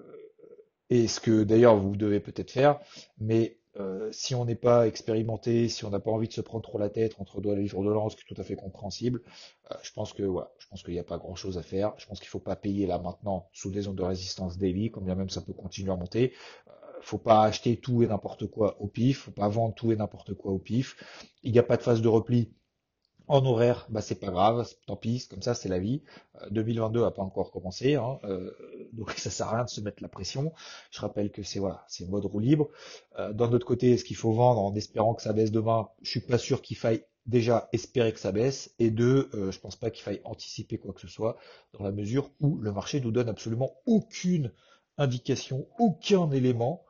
et 0.89 1.07
ce 1.07 1.19
que 1.19 1.43
d'ailleurs 1.43 1.75
vous 1.75 1.95
devez 1.95 2.19
peut-être 2.19 2.51
faire, 2.51 2.79
mais 3.19 3.57
euh, 3.77 4.09
si 4.11 4.35
on 4.35 4.45
n'est 4.45 4.55
pas 4.55 4.87
expérimenté, 4.87 5.67
si 5.67 5.83
on 5.85 5.89
n'a 5.89 5.99
pas 5.99 6.11
envie 6.11 6.27
de 6.27 6.33
se 6.33 6.41
prendre 6.41 6.63
trop 6.63 6.77
la 6.77 6.89
tête 6.89 7.15
entre 7.19 7.41
doigts 7.41 7.55
les 7.55 7.67
jours 7.67 7.83
de 7.83 7.91
lance, 7.91 8.13
ce 8.13 8.17
qui 8.17 8.23
est 8.23 8.35
tout 8.35 8.41
à 8.41 8.43
fait 8.43 8.55
compréhensible, 8.55 9.21
euh, 9.71 9.75
je 9.83 9.91
pense 9.91 10.13
que 10.13 10.23
voilà, 10.23 10.51
je 10.59 10.67
pense 10.67 10.83
qu'il 10.83 10.93
n'y 10.93 10.99
a 10.99 11.03
pas 11.03 11.17
grand 11.17 11.35
chose 11.35 11.57
à 11.57 11.61
faire. 11.61 11.93
Je 11.97 12.05
pense 12.05 12.19
qu'il 12.19 12.29
faut 12.29 12.39
pas 12.39 12.55
payer 12.55 12.87
là 12.87 12.99
maintenant 12.99 13.49
sous 13.53 13.71
des 13.71 13.81
zones 13.81 13.95
de 13.95 14.03
résistance 14.03 14.57
daily, 14.57 14.91
comme 14.91 15.05
bien 15.05 15.15
même 15.15 15.29
ça 15.29 15.41
peut 15.41 15.53
continuer 15.53 15.91
à 15.91 15.95
monter. 15.95 16.33
Euh, 16.67 16.71
faut 17.01 17.17
pas 17.17 17.43
acheter 17.43 17.77
tout 17.77 18.01
et 18.01 18.07
n'importe 18.07 18.47
quoi 18.47 18.77
au 18.79 18.87
pif, 18.87 19.23
faut 19.23 19.31
pas 19.31 19.49
vendre 19.49 19.75
tout 19.75 19.91
et 19.91 19.95
n'importe 19.95 20.33
quoi 20.33 20.51
au 20.51 20.59
pif. 20.59 20.95
Il 21.43 21.51
n'y 21.51 21.59
a 21.59 21.63
pas 21.63 21.77
de 21.77 21.83
phase 21.83 22.01
de 22.01 22.07
repli 22.07 22.53
en 23.27 23.45
horaire, 23.45 23.87
bah 23.89 24.01
c'est 24.01 24.19
pas 24.19 24.29
grave, 24.31 24.67
tant 24.85 24.95
pis, 24.95 25.27
comme 25.29 25.41
ça 25.41 25.53
c'est 25.53 25.69
la 25.69 25.79
vie. 25.79 26.01
2022 26.51 27.03
a 27.03 27.11
pas 27.11 27.23
encore 27.23 27.51
commencé, 27.51 27.95
hein, 27.95 28.19
euh, 28.23 28.51
donc 28.93 29.11
ça 29.17 29.29
sert 29.29 29.47
à 29.47 29.55
rien 29.55 29.63
de 29.65 29.69
se 29.69 29.81
mettre 29.81 30.01
la 30.01 30.09
pression. 30.09 30.53
Je 30.91 31.01
rappelle 31.01 31.31
que 31.31 31.43
c'est 31.43 31.59
voilà, 31.59 31.85
c'est 31.87 32.07
mode 32.07 32.25
roue 32.25 32.39
libre. 32.39 32.69
Euh, 33.19 33.33
D'un 33.33 33.51
autre 33.51 33.65
côté, 33.65 33.91
est-ce 33.91 34.05
qu'il 34.05 34.15
faut 34.15 34.31
vendre 34.31 34.61
en 34.61 34.75
espérant 34.75 35.13
que 35.13 35.21
ça 35.21 35.33
baisse 35.33 35.51
demain 35.51 35.89
Je 36.01 36.09
suis 36.09 36.19
pas 36.21 36.37
sûr 36.37 36.61
qu'il 36.61 36.77
faille 36.77 37.03
déjà 37.25 37.69
espérer 37.73 38.13
que 38.13 38.19
ça 38.19 38.31
baisse, 38.31 38.73
et 38.77 38.91
deux, 38.91 39.29
euh, 39.33 39.51
je 39.51 39.59
pense 39.59 39.75
pas 39.75 39.89
qu'il 39.89 40.03
faille 40.03 40.21
anticiper 40.25 40.77
quoi 40.77 40.93
que 40.93 41.01
ce 41.01 41.07
soit, 41.07 41.37
dans 41.73 41.83
la 41.83 41.91
mesure 41.91 42.29
où 42.39 42.57
le 42.59 42.71
marché 42.71 43.01
nous 43.01 43.11
donne 43.11 43.29
absolument 43.29 43.71
aucune 43.87 44.51
indication, 44.97 45.67
aucun 45.79 46.29
élément 46.31 46.85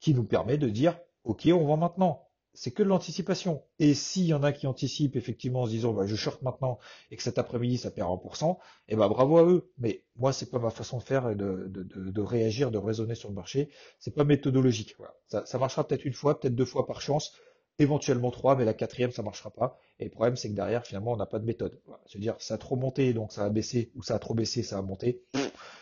qui 0.00 0.14
nous 0.14 0.24
permet 0.24 0.58
de 0.58 0.68
dire 0.68 0.98
ok 1.24 1.48
on 1.52 1.64
vend 1.64 1.76
maintenant 1.76 2.29
c'est 2.54 2.70
que 2.70 2.82
de 2.82 2.88
l'anticipation. 2.88 3.62
Et 3.78 3.94
s'il 3.94 4.24
y 4.24 4.34
en 4.34 4.42
a 4.42 4.52
qui 4.52 4.66
anticipent 4.66 5.16
effectivement 5.16 5.62
en 5.62 5.66
se 5.66 5.70
disant 5.70 5.92
bah, 5.92 6.06
je 6.06 6.16
short 6.16 6.42
maintenant 6.42 6.78
et 7.10 7.16
que 7.16 7.22
cet 7.22 7.38
après-midi 7.38 7.78
ça 7.78 7.90
perd 7.90 8.08
1%, 8.08 8.58
eh 8.88 8.96
ben 8.96 9.08
bravo 9.08 9.38
à 9.38 9.44
eux. 9.44 9.70
Mais 9.78 10.04
moi 10.16 10.32
c'est 10.32 10.50
pas 10.50 10.58
ma 10.58 10.70
façon 10.70 10.98
de 10.98 11.02
faire 11.02 11.28
et 11.30 11.34
de, 11.34 11.68
de, 11.68 11.82
de, 11.82 12.20
réagir, 12.20 12.70
de 12.70 12.78
raisonner 12.78 13.14
sur 13.14 13.28
le 13.28 13.34
marché. 13.34 13.70
C'est 13.98 14.14
pas 14.14 14.24
méthodologique. 14.24 14.96
Ça, 15.28 15.46
ça 15.46 15.58
marchera 15.58 15.86
peut-être 15.86 16.04
une 16.04 16.14
fois, 16.14 16.38
peut-être 16.38 16.54
deux 16.54 16.64
fois 16.64 16.86
par 16.86 17.00
chance, 17.00 17.32
éventuellement 17.78 18.30
trois, 18.30 18.56
mais 18.56 18.64
la 18.64 18.74
quatrième 18.74 19.12
ça 19.12 19.22
marchera 19.22 19.50
pas. 19.50 19.78
Et 19.98 20.04
le 20.04 20.10
problème 20.10 20.36
c'est 20.36 20.50
que 20.50 20.54
derrière 20.54 20.84
finalement 20.84 21.12
on 21.12 21.16
n'a 21.16 21.26
pas 21.26 21.38
de 21.38 21.46
méthode. 21.46 21.80
Voilà. 21.86 22.02
C'est-à-dire 22.06 22.34
ça 22.38 22.54
a 22.54 22.58
trop 22.58 22.76
monté 22.76 23.12
donc 23.14 23.32
ça 23.32 23.44
a 23.44 23.50
baissé 23.50 23.90
ou 23.94 24.02
ça 24.02 24.16
a 24.16 24.18
trop 24.18 24.34
baissé 24.34 24.62
ça 24.62 24.78
a 24.78 24.82
monté. 24.82 25.22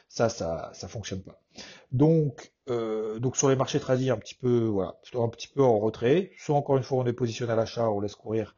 Ça 0.08 0.28
ça 0.28 0.70
ça 0.74 0.88
fonctionne 0.88 1.22
pas. 1.22 1.40
Donc 1.92 2.52
euh, 2.68 3.18
donc 3.18 3.36
sur 3.36 3.48
les 3.48 3.56
marchés 3.56 3.80
tradis, 3.80 4.10
un 4.10 4.16
petit 4.16 4.34
peu, 4.34 4.66
voilà, 4.66 4.96
un 5.14 5.28
petit 5.28 5.48
peu 5.48 5.62
en 5.62 5.78
retrait. 5.78 6.30
Soit 6.38 6.56
encore 6.56 6.76
une 6.76 6.82
fois 6.82 6.98
on 6.98 7.06
est 7.06 7.12
positionné 7.12 7.52
à 7.52 7.56
l'achat, 7.56 7.88
on 7.88 8.00
laisse 8.00 8.14
courir, 8.14 8.56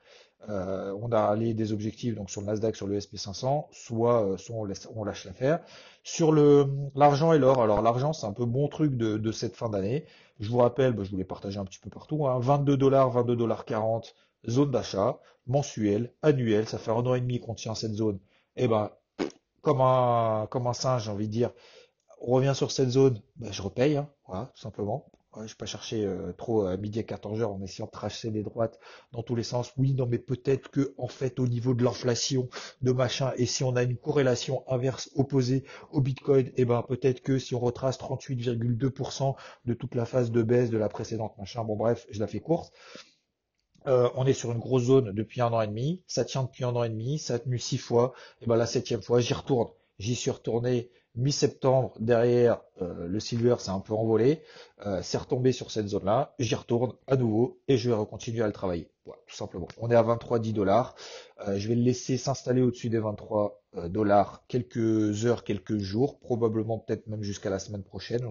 euh, 0.48 0.96
on 1.00 1.12
a 1.12 1.20
allé 1.20 1.54
des 1.54 1.72
objectifs 1.72 2.14
donc 2.14 2.30
sur 2.30 2.40
le 2.40 2.46
Nasdaq, 2.46 2.74
sur 2.76 2.86
le 2.86 2.98
SP500, 2.98 3.66
soit, 3.72 4.24
euh, 4.24 4.36
soit 4.36 4.56
on, 4.56 4.64
laisse, 4.64 4.88
on 4.94 5.04
lâche 5.04 5.24
l'affaire. 5.26 5.60
Sur 6.02 6.32
le 6.32 6.66
l'argent 6.94 7.32
et 7.32 7.38
l'or, 7.38 7.62
alors 7.62 7.82
l'argent 7.82 8.12
c'est 8.12 8.26
un 8.26 8.32
peu 8.32 8.46
bon 8.46 8.68
truc 8.68 8.96
de, 8.96 9.18
de 9.18 9.32
cette 9.32 9.56
fin 9.56 9.68
d'année. 9.68 10.06
Je 10.40 10.48
vous 10.48 10.58
rappelle, 10.58 10.92
bah, 10.92 11.04
je 11.04 11.10
vous 11.10 11.16
l'ai 11.18 11.24
partagé 11.24 11.58
un 11.58 11.64
petit 11.64 11.78
peu 11.78 11.90
partout, 11.90 12.26
hein, 12.26 12.38
22 12.40 12.76
dollars, 12.76 13.10
22 13.10 13.36
dollars 13.36 13.64
40, 13.64 14.14
zone 14.48 14.70
d'achat, 14.70 15.20
mensuelle, 15.46 16.12
annuelle, 16.22 16.66
ça 16.66 16.78
fait 16.78 16.90
un 16.90 16.94
an 16.94 17.14
et 17.14 17.20
demi 17.20 17.40
qu'on 17.40 17.54
tient 17.54 17.74
cette 17.74 17.92
zone. 17.92 18.18
Et 18.56 18.64
eh 18.64 18.68
ben 18.68 18.90
comme 19.62 19.80
un 19.80 20.46
comme 20.50 20.66
un 20.66 20.72
singe, 20.72 21.04
j'ai 21.04 21.10
envie 21.10 21.28
de 21.28 21.32
dire 21.32 21.52
on 22.20 22.32
revient 22.32 22.52
sur 22.54 22.70
cette 22.70 22.90
zone, 22.90 23.20
ben, 23.36 23.52
je 23.52 23.62
repaye, 23.62 23.96
hein, 23.96 24.08
tout 24.54 24.60
simplement. 24.60 25.10
je 25.36 25.42
vais 25.42 25.54
pas 25.58 25.66
chercher 25.66 26.04
euh, 26.04 26.32
trop 26.32 26.66
à 26.66 26.76
midi 26.76 26.98
à 26.98 27.02
14 27.02 27.40
heures 27.40 27.52
en 27.52 27.62
essayant 27.62 27.86
de 27.86 27.90
tracer 27.90 28.30
des 28.30 28.42
droites 28.42 28.78
dans 29.12 29.22
tous 29.22 29.34
les 29.34 29.42
sens. 29.42 29.72
Oui, 29.76 29.94
non, 29.94 30.06
mais 30.06 30.18
peut-être 30.18 30.70
que 30.70 30.94
en 30.98 31.08
fait 31.08 31.38
au 31.40 31.46
niveau 31.46 31.74
de 31.74 31.82
l'inflation, 31.82 32.48
de 32.82 32.92
machin, 32.92 33.32
et 33.36 33.46
si 33.46 33.64
on 33.64 33.74
a 33.76 33.82
une 33.82 33.96
corrélation 33.96 34.64
inverse 34.68 35.10
opposée 35.16 35.64
au 35.92 36.00
Bitcoin, 36.00 36.50
eh 36.56 36.64
ben 36.64 36.82
peut-être 36.82 37.22
que 37.22 37.38
si 37.38 37.54
on 37.54 37.60
retrace 37.60 37.98
38,2% 37.98 39.34
de 39.64 39.74
toute 39.74 39.94
la 39.94 40.04
phase 40.04 40.30
de 40.30 40.42
baisse 40.42 40.70
de 40.70 40.78
la 40.78 40.88
précédente 40.88 41.36
machin, 41.38 41.64
bon 41.64 41.76
bref, 41.76 42.06
je 42.10 42.20
la 42.20 42.26
fais 42.26 42.40
courte. 42.40 42.72
Euh, 43.86 44.10
on 44.14 44.26
est 44.26 44.34
sur 44.34 44.52
une 44.52 44.58
grosse 44.58 44.84
zone 44.84 45.12
depuis 45.12 45.40
un 45.40 45.52
an 45.54 45.62
et 45.62 45.66
demi, 45.66 46.02
ça 46.06 46.26
tient 46.26 46.42
depuis 46.42 46.64
un 46.64 46.76
an 46.76 46.84
et 46.84 46.90
demi, 46.90 47.18
ça 47.18 47.34
a 47.34 47.38
tenu 47.38 47.58
six 47.58 47.78
fois, 47.78 48.12
et 48.42 48.46
ben 48.46 48.56
la 48.56 48.66
septième 48.66 49.00
fois 49.00 49.20
j'y 49.20 49.32
retourne. 49.32 49.68
J'y 49.98 50.14
suis 50.16 50.30
retourné 50.30 50.90
mi-septembre, 51.16 51.92
derrière, 51.98 52.60
euh, 52.80 53.06
le 53.06 53.20
silver 53.20 53.56
s'est 53.58 53.70
un 53.70 53.80
peu 53.80 53.94
envolé, 53.94 54.42
euh, 54.86 55.00
c'est 55.02 55.18
retombé 55.18 55.52
sur 55.52 55.70
cette 55.70 55.88
zone-là, 55.88 56.34
j'y 56.38 56.54
retourne 56.54 56.94
à 57.06 57.16
nouveau 57.16 57.60
et 57.68 57.76
je 57.76 57.90
vais 57.90 57.96
recontinuer 57.96 58.42
à 58.42 58.46
le 58.46 58.52
travailler. 58.52 58.90
Voilà, 59.04 59.20
tout 59.26 59.34
simplement. 59.34 59.66
On 59.78 59.90
est 59.90 59.96
à 59.96 60.02
23,10 60.02 60.52
dollars. 60.52 60.94
Euh, 61.46 61.58
je 61.58 61.68
vais 61.68 61.74
le 61.74 61.82
laisser 61.82 62.16
s'installer 62.16 62.62
au-dessus 62.62 62.90
des 62.90 62.98
23 62.98 63.56
dollars 63.88 64.44
quelques 64.48 65.26
heures, 65.26 65.44
quelques 65.44 65.78
jours, 65.78 66.18
probablement 66.18 66.78
peut-être 66.78 67.06
même 67.06 67.22
jusqu'à 67.22 67.50
la 67.50 67.60
semaine 67.60 67.84
prochaine, 67.84 68.22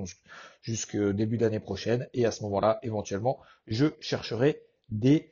jusqu'au 0.61 1.13
début 1.13 1.37
d'année 1.37 1.61
prochaine. 1.61 2.09
Et 2.13 2.25
à 2.25 2.31
ce 2.31 2.43
moment-là, 2.43 2.79
éventuellement, 2.83 3.39
je 3.65 3.85
chercherai 4.01 4.61
des 4.89 5.31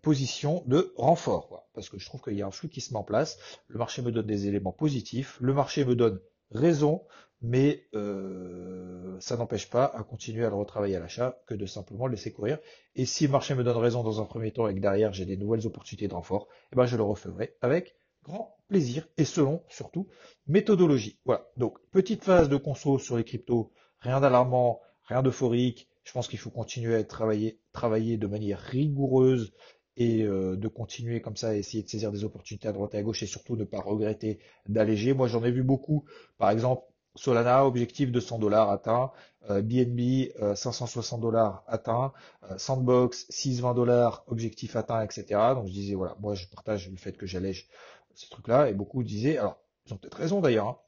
positions 0.00 0.62
de 0.66 0.94
renfort. 0.96 1.68
Parce 1.74 1.90
que 1.90 1.98
je 1.98 2.06
trouve 2.06 2.22
qu'il 2.22 2.34
y 2.34 2.40
a 2.40 2.46
un 2.46 2.50
flux 2.50 2.70
qui 2.70 2.80
se 2.80 2.94
met 2.94 2.98
en 2.98 3.02
place. 3.02 3.38
Le 3.68 3.78
marché 3.78 4.00
me 4.00 4.10
donne 4.10 4.26
des 4.26 4.46
éléments 4.46 4.72
positifs. 4.72 5.36
Le 5.42 5.52
marché 5.52 5.84
me 5.84 5.94
donne 5.94 6.18
raison, 6.50 7.02
mais 7.42 7.86
euh, 7.94 9.16
ça 9.20 9.36
n'empêche 9.36 9.70
pas 9.70 9.84
à 9.84 10.02
continuer 10.02 10.44
à 10.44 10.50
le 10.50 10.56
retravailler 10.56 10.96
à 10.96 11.00
l'achat 11.00 11.40
que 11.46 11.54
de 11.54 11.66
simplement 11.66 12.06
le 12.06 12.12
laisser 12.12 12.32
courir. 12.32 12.58
Et 12.94 13.06
si 13.06 13.26
le 13.26 13.32
marché 13.32 13.54
me 13.54 13.64
donne 13.64 13.76
raison 13.76 14.02
dans 14.02 14.20
un 14.20 14.26
premier 14.26 14.52
temps 14.52 14.68
et 14.68 14.74
que 14.74 14.80
derrière 14.80 15.12
j'ai 15.12 15.24
des 15.24 15.36
nouvelles 15.36 15.66
opportunités 15.66 16.08
de 16.08 16.14
renfort, 16.14 16.48
eh 16.72 16.76
ben 16.76 16.86
je 16.86 16.96
le 16.96 17.02
referai 17.02 17.56
avec 17.62 17.96
grand 18.22 18.56
plaisir 18.68 19.08
et 19.16 19.24
selon 19.24 19.62
surtout 19.68 20.08
méthodologie. 20.46 21.18
Voilà. 21.24 21.46
Donc 21.56 21.78
petite 21.90 22.24
phase 22.24 22.48
de 22.48 22.56
conso 22.56 22.98
sur 22.98 23.16
les 23.16 23.24
cryptos, 23.24 23.72
rien 24.00 24.20
d'alarmant, 24.20 24.80
rien 25.04 25.22
d'euphorique. 25.22 25.88
Je 26.02 26.12
pense 26.12 26.28
qu'il 26.28 26.38
faut 26.38 26.50
continuer 26.50 26.94
à 26.94 27.04
travailler, 27.04 27.60
travailler 27.72 28.18
de 28.18 28.26
manière 28.26 28.58
rigoureuse 28.58 29.52
et 30.00 30.22
euh, 30.22 30.56
de 30.56 30.66
continuer 30.66 31.20
comme 31.20 31.36
ça 31.36 31.54
essayer 31.54 31.82
de 31.82 31.88
saisir 31.88 32.10
des 32.10 32.24
opportunités 32.24 32.66
à 32.66 32.72
droite 32.72 32.94
et 32.94 32.98
à 32.98 33.02
gauche 33.02 33.22
et 33.22 33.26
surtout 33.26 33.54
ne 33.54 33.64
pas 33.64 33.80
regretter 33.80 34.38
d'alléger. 34.66 35.12
Moi 35.12 35.28
j'en 35.28 35.44
ai 35.44 35.50
vu 35.50 35.62
beaucoup, 35.62 36.04
par 36.38 36.50
exemple 36.50 36.84
Solana, 37.16 37.66
objectif 37.66 38.10
de 38.10 38.18
100 38.18 38.38
dollars 38.38 38.70
atteint, 38.70 39.12
BNB 39.48 40.30
560 40.54 41.20
dollars 41.20 41.64
atteint, 41.66 42.12
euh, 42.50 42.56
Sandbox 42.56 43.26
620 43.28 43.74
dollars, 43.74 44.24
objectif 44.26 44.74
atteint, 44.74 45.02
etc. 45.02 45.24
Donc 45.54 45.66
je 45.66 45.72
disais 45.72 45.94
voilà, 45.94 46.16
moi 46.20 46.34
je 46.34 46.46
partage 46.46 46.88
le 46.88 46.96
fait 46.96 47.12
que 47.12 47.26
j'allège 47.26 47.68
ces 48.14 48.28
trucs-là 48.30 48.70
et 48.70 48.74
beaucoup 48.74 49.02
disaient, 49.02 49.36
alors 49.36 49.58
ils 49.86 49.92
ont 49.92 49.96
peut-être 49.98 50.16
raison 50.16 50.40
d'ailleurs, 50.40 50.66
hein, 50.66 50.78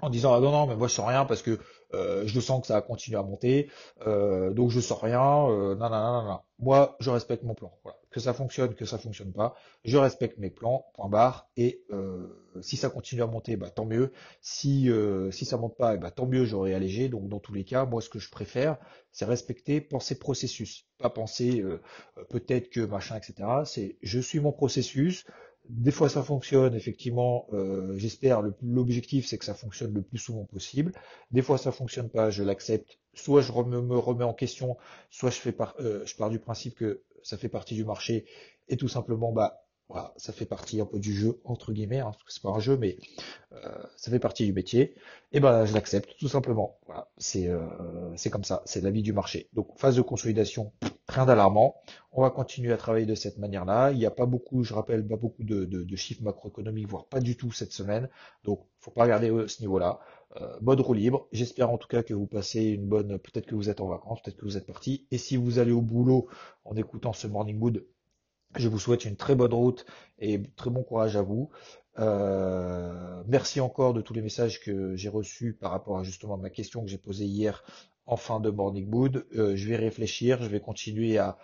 en 0.00 0.10
disant 0.10 0.34
ah 0.34 0.40
non 0.40 0.50
non 0.50 0.66
mais 0.66 0.74
moi 0.74 0.88
je 0.88 0.94
sens 0.94 1.06
rien 1.06 1.24
parce 1.26 1.42
que 1.42 1.60
euh, 1.94 2.24
je 2.26 2.40
sens 2.40 2.60
que 2.62 2.66
ça 2.66 2.74
va 2.74 2.82
continuer 2.82 3.18
à 3.18 3.22
monter, 3.22 3.70
euh, 4.06 4.52
donc 4.52 4.70
je 4.70 4.80
sens 4.80 5.00
rien, 5.00 5.48
euh, 5.48 5.74
non, 5.76 5.90
non, 5.90 6.22
non, 6.22 6.24
non, 6.24 6.40
Moi, 6.58 6.96
je 7.00 7.10
respecte 7.10 7.44
mon 7.44 7.54
plan. 7.54 7.72
Voilà. 7.82 7.98
Que 8.12 8.20
ça 8.20 8.34
fonctionne, 8.34 8.74
que 8.74 8.84
ça 8.84 8.98
fonctionne 8.98 9.32
pas, 9.32 9.54
je 9.84 9.96
respecte 9.96 10.38
mes 10.38 10.50
plans, 10.50 10.86
point 10.94 11.08
barre. 11.08 11.50
Et 11.56 11.82
euh, 11.90 12.26
si 12.60 12.76
ça 12.76 12.90
continue 12.90 13.22
à 13.22 13.26
monter, 13.26 13.56
bah 13.56 13.70
tant 13.70 13.86
mieux. 13.86 14.12
Si 14.40 14.90
si 15.30 15.44
ça 15.44 15.56
monte 15.56 15.76
pas, 15.76 15.96
bah, 15.96 16.10
tant 16.10 16.26
mieux, 16.26 16.44
j'aurai 16.44 16.74
allégé. 16.74 17.08
Donc 17.08 17.28
dans 17.28 17.40
tous 17.40 17.54
les 17.54 17.64
cas, 17.64 17.86
moi 17.86 18.00
ce 18.00 18.08
que 18.08 18.18
je 18.18 18.30
préfère, 18.30 18.76
c'est 19.10 19.24
respecter, 19.24 19.80
penser 19.80 20.18
processus, 20.18 20.86
pas 20.98 21.10
penser 21.10 21.64
peut-être 22.28 22.70
que 22.70 22.80
machin, 22.80 23.16
etc. 23.16 23.48
C'est 23.64 23.96
je 24.02 24.20
suis 24.20 24.40
mon 24.40 24.52
processus. 24.52 25.24
Des 25.68 25.92
fois 25.92 26.08
ça 26.08 26.22
fonctionne, 26.22 26.74
effectivement, 26.74 27.46
euh, 27.52 27.96
j'espère, 27.96 28.42
l'objectif 28.62 29.26
c'est 29.26 29.38
que 29.38 29.44
ça 29.44 29.54
fonctionne 29.54 29.94
le 29.94 30.02
plus 30.02 30.18
souvent 30.18 30.44
possible. 30.44 30.92
Des 31.30 31.40
fois 31.42 31.56
ça 31.56 31.70
fonctionne 31.70 32.10
pas, 32.10 32.30
je 32.30 32.42
l'accepte. 32.42 32.98
Soit 33.14 33.42
je 33.42 33.52
me 33.52 33.98
remets 33.98 34.24
en 34.24 34.34
question, 34.34 34.76
soit 35.10 35.30
euh, 35.80 36.04
je 36.04 36.16
pars 36.16 36.30
du 36.30 36.40
principe 36.40 36.74
que 36.74 37.02
ça 37.22 37.36
fait 37.36 37.48
partie 37.48 37.74
du 37.74 37.84
marché 37.84 38.26
et 38.68 38.76
tout 38.76 38.88
simplement 38.88 39.32
bah 39.32 39.62
voilà, 39.92 40.14
ça 40.16 40.32
fait 40.32 40.46
partie 40.46 40.80
un 40.80 40.86
peu 40.86 40.98
du 40.98 41.12
jeu, 41.12 41.38
entre 41.44 41.72
guillemets, 41.72 41.98
hein, 41.98 42.12
parce 42.12 42.24
que 42.24 42.32
c'est 42.32 42.42
pas 42.42 42.48
un 42.48 42.60
jeu, 42.60 42.78
mais 42.78 42.96
euh, 43.52 43.58
ça 43.96 44.10
fait 44.10 44.18
partie 44.18 44.46
du 44.46 44.52
métier. 44.54 44.94
Et 45.32 45.40
ben 45.40 45.66
je 45.66 45.74
l'accepte, 45.74 46.16
tout 46.18 46.28
simplement. 46.28 46.78
Voilà, 46.86 47.08
c'est 47.18 47.48
euh, 47.48 47.60
c'est 48.16 48.30
comme 48.30 48.44
ça, 48.44 48.62
c'est 48.64 48.82
la 48.82 48.90
vie 48.90 49.02
du 49.02 49.12
marché. 49.12 49.50
Donc 49.52 49.68
phase 49.78 49.96
de 49.96 50.02
consolidation, 50.02 50.72
rien 51.08 51.26
d'alarmant. 51.26 51.76
On 52.12 52.22
va 52.22 52.30
continuer 52.30 52.72
à 52.72 52.78
travailler 52.78 53.04
de 53.06 53.14
cette 53.14 53.36
manière-là. 53.38 53.90
Il 53.92 53.98
n'y 53.98 54.06
a 54.06 54.10
pas 54.10 54.24
beaucoup, 54.24 54.64
je 54.64 54.72
rappelle, 54.72 55.06
pas 55.06 55.16
beaucoup 55.16 55.44
de, 55.44 55.64
de, 55.64 55.96
chiffres 55.96 56.22
macroéconomiques, 56.22 56.88
voire 56.88 57.06
pas 57.06 57.20
du 57.20 57.36
tout 57.36 57.52
cette 57.52 57.72
semaine. 57.72 58.08
Donc 58.44 58.66
faut 58.78 58.90
pas 58.90 59.02
regarder 59.02 59.30
ce 59.46 59.60
niveau-là. 59.60 60.00
Euh, 60.40 60.58
mode 60.62 60.80
roue 60.80 60.94
libre. 60.94 61.28
J'espère 61.32 61.70
en 61.70 61.76
tout 61.76 61.88
cas 61.88 62.02
que 62.02 62.14
vous 62.14 62.26
passez 62.26 62.62
une 62.62 62.86
bonne. 62.86 63.18
Peut-être 63.18 63.46
que 63.46 63.54
vous 63.54 63.68
êtes 63.68 63.80
en 63.80 63.88
vacances, 63.88 64.22
peut-être 64.22 64.38
que 64.38 64.44
vous 64.44 64.56
êtes 64.56 64.66
parti. 64.66 65.06
Et 65.10 65.18
si 65.18 65.36
vous 65.36 65.58
allez 65.58 65.72
au 65.72 65.82
boulot 65.82 66.28
en 66.64 66.74
écoutant 66.76 67.12
ce 67.12 67.26
morning 67.26 67.58
mood, 67.58 67.84
je 68.56 68.68
vous 68.68 68.78
souhaite 68.78 69.04
une 69.04 69.16
très 69.16 69.34
bonne 69.34 69.52
route 69.52 69.84
et 70.18 70.42
très 70.56 70.70
bon 70.70 70.82
courage 70.82 71.16
à 71.16 71.22
vous. 71.22 71.50
Euh, 71.98 73.22
merci 73.26 73.60
encore 73.60 73.92
de 73.92 74.00
tous 74.00 74.14
les 74.14 74.22
messages 74.22 74.60
que 74.60 74.96
j'ai 74.96 75.10
reçus 75.10 75.52
par 75.52 75.70
rapport 75.70 75.98
à 75.98 76.02
justement 76.02 76.38
ma 76.38 76.48
question 76.48 76.82
que 76.82 76.88
j'ai 76.88 76.98
posée 76.98 77.26
hier 77.26 77.62
en 78.06 78.16
fin 78.16 78.40
de 78.40 78.50
Morning 78.50 78.88
Mood. 78.88 79.26
Euh, 79.36 79.54
je 79.56 79.68
vais 79.68 79.76
réfléchir, 79.76 80.42
je 80.42 80.48
vais 80.48 80.60
continuer 80.60 81.18
à, 81.18 81.38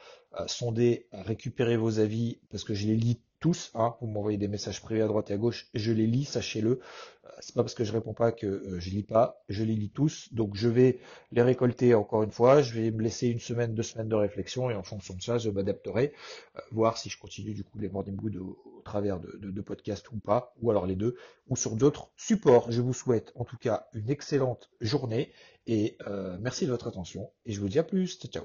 sonder, 0.47 1.07
à 1.13 1.23
récupérer 1.23 1.77
vos 1.77 1.99
avis 1.99 2.39
parce 2.51 2.65
que 2.65 2.75
je 2.75 2.87
les 2.87 2.97
lis 2.97 3.21
tous. 3.41 3.71
Hein. 3.75 3.95
Vous 4.01 4.07
m'envoyez 4.07 4.39
des 4.39 4.49
messages 4.49 4.81
privés 4.81 5.03
à 5.03 5.07
droite 5.07 5.31
et 5.31 5.35
à 5.35 5.37
gauche, 5.37 5.69
je 5.75 5.93
les 5.93 6.07
lis, 6.07 6.25
sachez-le. 6.25 6.71
Euh, 6.71 7.29
c'est 7.41 7.55
pas 7.55 7.63
parce 7.63 7.75
que 7.75 7.85
je 7.85 7.93
réponds 7.93 8.15
pas 8.15 8.33
que 8.33 8.47
euh, 8.47 8.81
je 8.81 8.91
lis 8.91 9.03
pas, 9.03 9.43
je 9.49 9.65
les 9.65 9.75
lis 9.75 9.91
tous. 9.91 10.33
Donc 10.33 10.55
je 10.55 10.69
vais 10.69 10.99
les 11.33 11.43
récolter 11.43 11.95
encore 11.95 12.23
une 12.23 12.31
fois. 12.31 12.63
Je 12.63 12.75
vais 12.75 12.91
me 12.91 13.03
laisser 13.03 13.29
une 13.29 13.41
semaine, 13.41 13.75
deux 13.75 13.83
semaines 13.83 14.09
de 14.09 14.15
réflexion 14.15 14.71
et 14.71 14.75
en 14.75 14.83
fonction 14.83 15.15
de 15.15 15.23
ça, 15.23 15.39
je 15.39 15.51
m'adapterai, 15.51 16.13
euh, 16.57 16.61
voir 16.73 16.99
si 16.99 17.09
je 17.09 17.19
continue 17.19 17.55
du 17.55 17.65
coup 17.65 17.79
les 17.79 17.89
morning 17.89 18.17
mood 18.21 18.37
au, 18.37 18.59
au 18.77 18.83
travers 18.83 19.21
de, 19.21 19.61
podcasts 19.61 20.11
ou 20.13 20.19
pas, 20.19 20.55
ou 20.63 20.71
alors 20.71 20.87
les 20.87 20.97
deux, 20.97 21.17
ou 21.49 21.57
sur 21.57 21.77
d'autres 21.77 22.11
supports. 22.17 22.71
Je 22.71 22.81
vous 22.81 22.95
souhaite 22.95 23.33
en 23.35 23.45
tout 23.45 23.59
cas 23.59 23.89
une 23.93 24.11
excellente 24.11 24.71
journée 24.81 25.33
et 25.67 25.99
merci 26.41 26.65
de 26.65 26.71
votre 26.71 26.87
attention 26.87 27.31
et 27.45 27.53
je 27.53 27.61
vous 27.61 27.69
dis 27.69 27.79
à 27.79 27.83
plus. 27.83 28.19
Ciao. 28.19 28.45